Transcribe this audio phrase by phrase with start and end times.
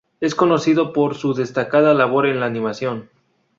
[0.19, 3.11] Es conocido por su destacada labor en la animación.